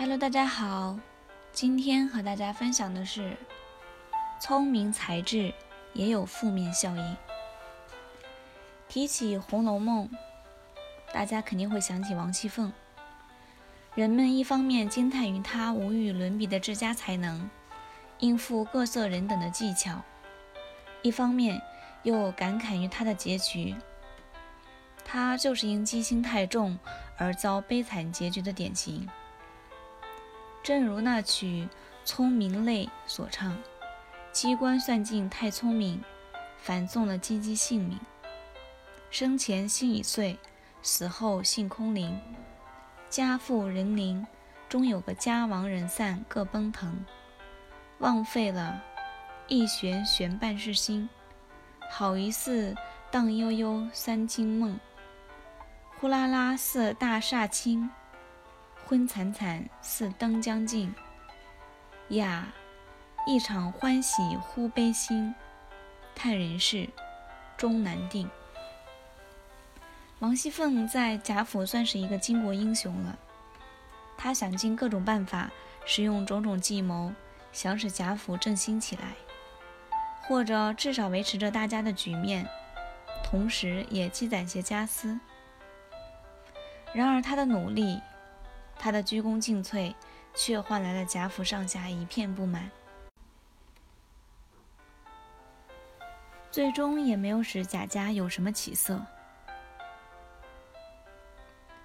[0.00, 0.98] Hello，大家好，
[1.52, 3.36] 今天和大家分享的是，
[4.40, 5.52] 聪明才智
[5.92, 7.16] 也有负面效应。
[8.88, 10.08] 提起《红楼梦》，
[11.12, 12.72] 大家肯定会想起王熙凤。
[13.94, 17.50] 人们一方面惊叹于她无与伦比的治家才能，
[18.20, 20.02] 应付各色人等的技巧；
[21.02, 21.60] 一方面
[22.04, 23.76] 又感慨于她的结局。
[25.04, 26.78] 她就是因机心太重
[27.18, 29.06] 而遭悲惨结局的典型。
[30.62, 31.68] 正如那曲
[32.06, 33.56] 《聪明泪》所唱
[34.30, 36.02] ：“机关算尽太聪明，
[36.58, 37.98] 反送了鸡鸡性命。
[39.10, 40.38] 生前心已碎，
[40.82, 42.20] 死后性空灵。
[43.08, 44.26] 家富人宁，
[44.68, 47.04] 终有个家亡人散各奔腾。
[47.98, 48.82] 枉费了
[49.48, 51.08] 一悬悬半世心，
[51.90, 52.76] 好一似
[53.10, 54.78] 荡悠悠三更梦。
[55.98, 57.90] 呼啦啦似大厦倾。”
[58.90, 60.92] 昏惨惨似灯将尽，
[62.08, 62.48] 呀！
[63.24, 65.32] 一场欢喜忽悲心，
[66.12, 66.88] 叹人世
[67.56, 68.28] 终难定。
[70.18, 73.16] 王熙凤在贾府算是一个巾帼英雄了，
[74.18, 75.48] 她想尽各种办法，
[75.86, 77.14] 使用种种计谋，
[77.52, 79.14] 想使贾府振兴起来，
[80.22, 82.44] 或者至少维持着大家的局面，
[83.22, 85.16] 同时也积攒些家私。
[86.92, 88.00] 然而她的努力。
[88.82, 89.94] 他的鞠躬尽瘁，
[90.34, 92.70] 却换来了贾府上下一片不满，
[96.50, 99.04] 最终也没有使贾家有什么起色。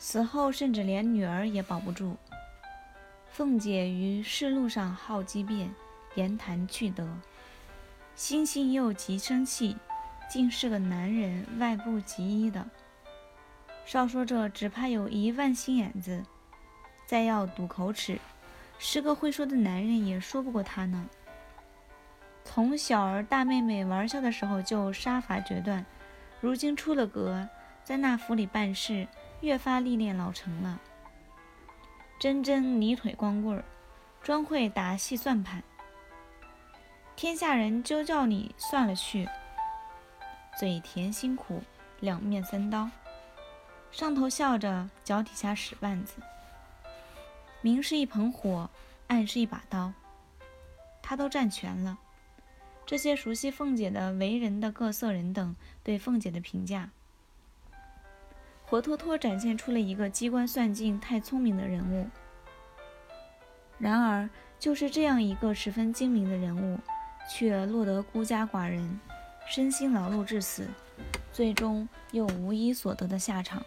[0.00, 2.16] 死后，甚至连女儿也保不住。
[3.30, 5.72] 凤姐于仕路上好机变，
[6.16, 7.06] 言谈趣德，
[8.16, 9.76] 心性又极生气，
[10.28, 12.68] 竟是个男人外不及一的。
[13.86, 16.24] 少说这，只怕有一万心眼子。
[17.10, 18.20] 再要赌口齿，
[18.78, 21.08] 十个会说的男人也说不过他呢。
[22.44, 25.84] 从小儿大妹妹玩笑的时候就杀伐决断，
[26.40, 27.48] 如今出了阁，
[27.82, 29.08] 在那府里办事，
[29.40, 30.80] 越发历练老成了。
[32.20, 33.64] 真真泥腿光棍儿，
[34.22, 35.64] 专会打细算盘。
[37.16, 39.28] 天下人就叫你算了去，
[40.56, 41.60] 嘴甜心苦，
[41.98, 42.88] 两面三刀，
[43.90, 46.14] 上头笑着，脚底下使绊子。
[47.62, 48.70] 明是一盆火，
[49.08, 49.92] 暗是一把刀，
[51.02, 51.98] 他都占全了。
[52.86, 55.54] 这些熟悉凤姐的为人的各色人等
[55.84, 56.90] 对凤姐的评价，
[58.64, 62.08] 活脱脱展现出了一个机关算尽、太聪明的人物。
[63.78, 64.28] 然而，
[64.58, 66.78] 就是这样一个十分精明的人物，
[67.30, 68.98] 却落得孤家寡人，
[69.46, 70.66] 身心劳碌致死，
[71.32, 73.62] 最终又无一所得的下场，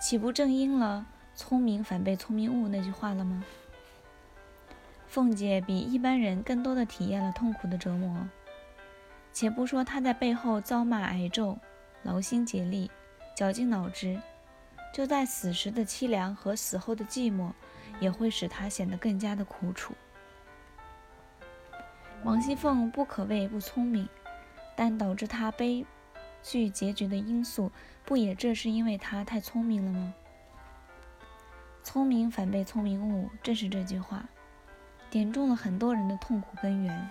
[0.00, 1.06] 岂不正应了？
[1.36, 3.44] 聪明反被聪明误那句话了吗？
[5.06, 8.26] 凤姐比一般人更多的体验了痛苦的折磨，
[9.32, 11.58] 且不说她在背后遭骂挨咒，
[12.02, 12.90] 劳心竭力，
[13.36, 14.18] 绞尽脑汁，
[14.94, 17.52] 就在死时的凄凉和死后的寂寞，
[18.00, 19.94] 也会使她显得更加的苦楚。
[22.24, 24.08] 王熙凤不可谓不聪明，
[24.74, 25.84] 但导致她悲
[26.42, 27.70] 剧结局的因素，
[28.06, 30.14] 不也正是因为她太聪明了吗？
[31.86, 34.24] 聪明反被聪明误，正是这句话，
[35.08, 37.10] 点中了很多人的痛苦根源。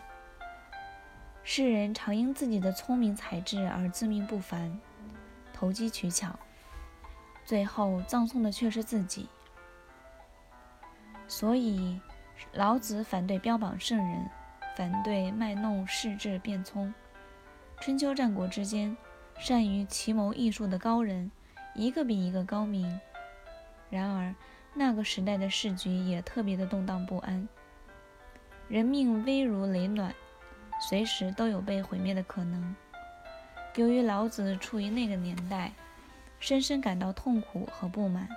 [1.46, 4.78] 世人常因自己的聪明才智而自命不凡，
[5.54, 6.38] 投机取巧，
[7.46, 9.30] 最后葬送的却是自己。
[11.26, 11.98] 所以，
[12.52, 14.30] 老子反对标榜圣人，
[14.76, 16.94] 反对卖弄世智辩聪。
[17.80, 18.98] 春秋战国之间，
[19.40, 21.32] 善于奇谋异术的高人，
[21.76, 23.00] 一个比一个高明。
[23.90, 24.36] 然而，
[24.78, 27.48] 那个时代的市局也特别的动荡不安，
[28.68, 30.14] 人命危如累卵，
[30.90, 32.76] 随时都有被毁灭的可能。
[33.76, 35.72] 由于老子处于那个年代，
[36.42, 38.28] 深深感到痛苦和不满，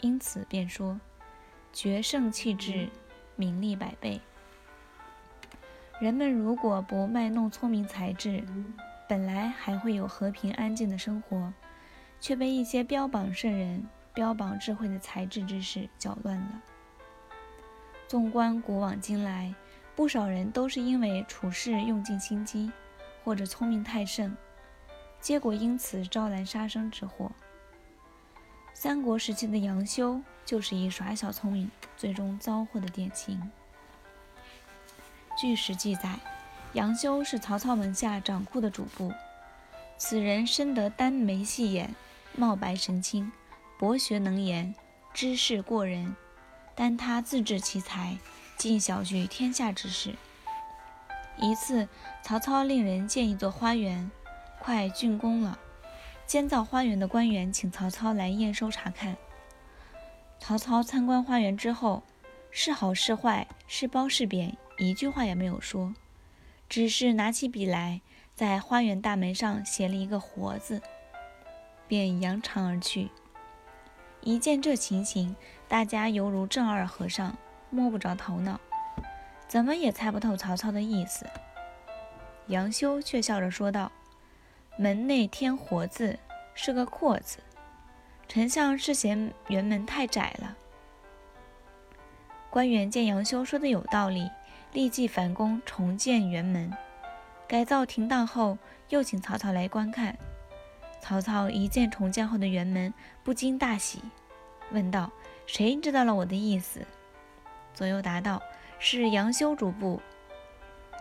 [0.00, 0.98] 因此便说
[1.74, 2.88] ：“决胜气质，
[3.36, 4.22] 名利百倍。
[6.00, 8.42] 人们如果不卖弄聪明才智，
[9.06, 11.52] 本来还会有和平安静的生活，
[12.18, 16.62] 却被一些标榜圣人。”标榜智慧的才智之士搅乱了。
[18.06, 19.52] 纵观古往今来，
[19.96, 22.70] 不少人都是因为处事用尽心机，
[23.24, 24.34] 或者聪明太甚，
[25.20, 27.32] 结果因此招来杀生之祸。
[28.72, 33.50] 三国时期的杨修就是以耍小聪明，最终遭祸的典型。
[35.36, 36.16] 据史记载，
[36.74, 39.12] 杨修是曹操门下掌库的主簿，
[39.96, 41.92] 此人深得丹眉细眼，
[42.36, 43.32] 貌白神清。
[43.78, 44.74] 博学能言，
[45.12, 46.14] 知识过人，
[46.74, 48.16] 但他自制其才，
[48.56, 50.14] 尽小觑天下之事。
[51.36, 51.88] 一次，
[52.22, 54.10] 曹操令人建一座花园，
[54.60, 55.58] 快竣工了。
[56.26, 59.16] 建造花园的官员请曹操来验收查看。
[60.38, 62.02] 曹操参观花园之后，
[62.50, 65.92] 是好是坏，是褒是贬，一句话也没有说，
[66.68, 68.00] 只是拿起笔来，
[68.34, 70.80] 在花园大门上写了一个“活”字，
[71.88, 73.10] 便扬长而去。
[74.24, 75.36] 一见这情形，
[75.68, 77.36] 大家犹如正二和尚
[77.68, 78.58] 摸不着头脑。
[79.46, 81.26] 怎么也猜不透曹操的意思。
[82.46, 83.92] 杨修却笑着说道
[84.78, 86.18] ：“门内添‘活’字，
[86.54, 87.38] 是个阔字。
[88.26, 90.56] 丞相是嫌辕门太窄了。”
[92.48, 94.30] 官员见杨修说的有道理，
[94.72, 96.72] 立即返工重建辕门。
[97.46, 98.56] 改造停当后，
[98.88, 100.16] 又请曹操来观看。
[101.06, 104.00] 曹操一见重建后的辕门，不禁大喜，
[104.70, 105.12] 问道
[105.44, 106.80] ：“谁知道了我的意思？”
[107.76, 108.40] 左右答道。
[108.78, 110.00] 是杨修主簿。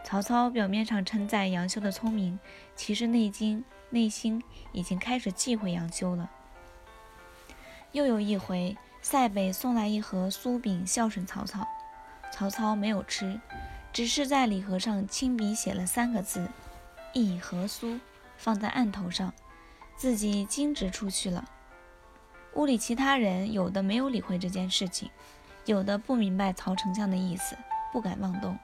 [0.04, 2.38] 曹操表面上称赞杨修的聪明，
[2.76, 6.30] 其实内经内心已经开始忌讳杨修了。
[7.94, 11.66] 又有一回，塞北送来一盒酥饼孝顺曹操，
[12.32, 13.40] 曹操没有吃，
[13.94, 16.48] 只是在礼盒上亲笔写了三个字
[17.14, 18.00] “一盒酥”，
[18.38, 19.34] 放在案头上，
[19.96, 21.44] 自己径直出去了。
[22.54, 25.10] 屋里其他人有的没有理会这件事情。
[25.66, 27.56] 有的不明白曹丞相的意思，
[27.92, 28.58] 不敢妄动。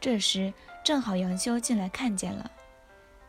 [0.00, 2.50] 这时正好杨修进来看见了，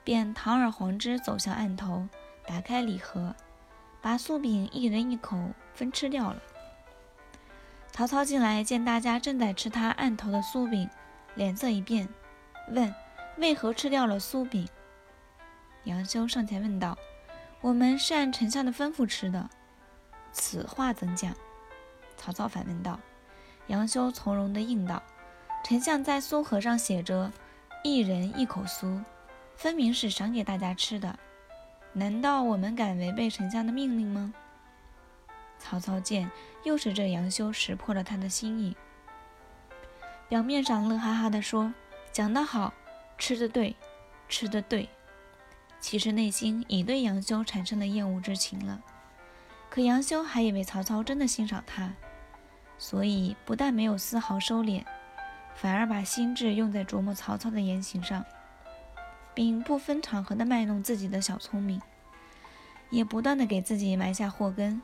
[0.04, 2.08] 便堂而皇之走向案头，
[2.46, 3.36] 打开礼盒，
[4.02, 5.38] 把酥饼一人一口
[5.74, 6.42] 分吃掉了。
[7.92, 10.90] 曹操进来见大家正在吃他案头的酥饼，
[11.36, 12.08] 脸色一变，
[12.70, 12.94] 问
[13.38, 14.66] ：“为何吃掉了酥饼？”
[15.88, 16.98] 杨修上前问道
[17.62, 19.50] ：“我们是按丞相的吩咐吃的，
[20.34, 21.34] 此话怎讲？”
[22.18, 23.00] 曹操反问道
[23.68, 25.02] ：“杨修从容地应道
[25.64, 27.32] ：‘丞相在酥盒上写着
[27.86, 29.02] ‘一人一口酥’，
[29.56, 31.18] 分明是赏给大家吃的。
[31.94, 34.34] 难道我们敢违背丞相的命令吗？’”
[35.58, 36.30] 曹操见
[36.64, 38.76] 又是这杨修识破了他的心意，
[40.28, 41.74] 表面上乐哈哈地说
[42.12, 42.74] ：“讲得好，
[43.18, 43.74] 吃得对，
[44.28, 44.90] 吃得对。”
[45.80, 48.82] 其实内心已对杨修产生了厌恶之情了。
[49.70, 51.94] 可杨修还以为曹操真的欣赏他。
[52.80, 54.86] 所以不但没有丝毫收敛，
[55.56, 58.24] 反而把心智用在琢磨曹操的言行上，
[59.34, 61.82] 并不分场合的卖弄自己的小聪明，
[62.92, 64.80] 也不断的给自己埋下祸根，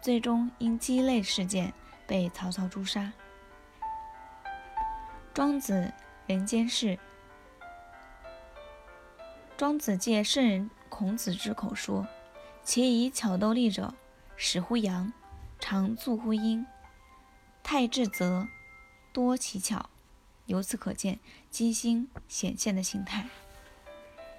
[0.00, 1.74] 最终因鸡肋事件
[2.06, 3.12] 被曹操诛杀。
[5.34, 5.92] 庄子
[6.26, 6.98] 人间世，
[9.60, 12.08] 庄子借圣人孔子之口说
[12.64, 13.92] ：“且以巧斗利者，
[14.34, 15.12] 始乎阳，
[15.58, 16.64] 常助乎阴。”
[17.62, 18.48] 太智则
[19.12, 19.90] 多奇巧，
[20.46, 21.18] 由此可见
[21.50, 23.28] 机心显现的形态。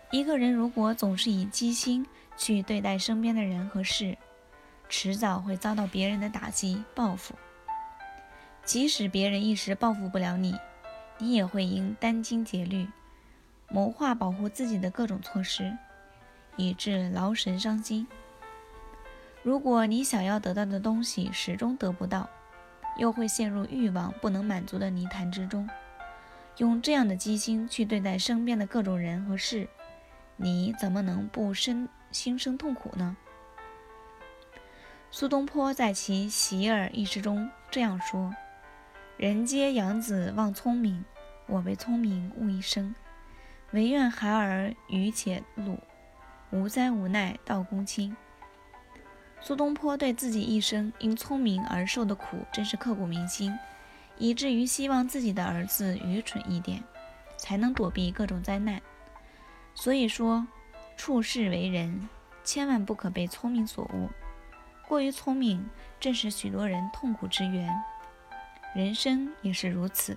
[0.09, 4.17] 一个人如果总是以机心去对待身边的人和事，
[4.89, 7.35] 迟早会遭到别人的打击报复。
[8.65, 10.57] 即使别人一时报复不了你，
[11.19, 12.87] 你也会因殚精竭虑，
[13.71, 15.75] 谋划保护自己的各种措施，
[16.57, 18.05] 以致劳神伤心。
[19.43, 22.29] 如果你想要得到的东西始终得不到，
[22.97, 25.67] 又会陷入欲望不能满足的泥潭之中。
[26.57, 29.67] 用这样的机心去对待身边的各种人和事，
[30.35, 33.15] 你怎么能不生心生痛苦呢？
[35.09, 38.35] 苏东坡在其《习尔》一诗中这样说
[39.17, 41.03] ：“人皆养子望聪明，
[41.47, 42.93] 我为聪明误一生。
[43.73, 45.79] 唯愿孩儿愚且鲁，
[46.51, 48.15] 无灾无奈到公卿。”
[49.41, 53.57] 苏东坡对自己一生因聪明而受的苦真是刻骨铭心，
[54.17, 56.83] 以至于希望自己的儿子愚蠢一点，
[57.37, 58.79] 才能躲避各种灾难。
[59.73, 60.45] 所以说，
[60.95, 62.07] 处世为人，
[62.43, 64.09] 千万不可被聪明所误。
[64.87, 65.67] 过于聪明，
[65.99, 67.73] 正是许多人痛苦之源。
[68.75, 70.15] 人生也是如此，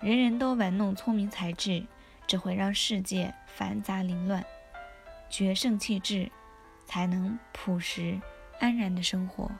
[0.00, 1.84] 人人都玩弄聪明才智，
[2.26, 4.44] 只会让世界繁杂凌乱。
[5.28, 6.30] 决胜气质。
[6.88, 8.20] 才能朴实
[8.60, 9.50] 安然的生活。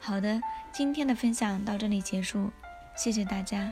[0.00, 0.40] 好的，
[0.72, 2.50] 今天的分享到这里结束，
[2.96, 3.70] 谢谢大家。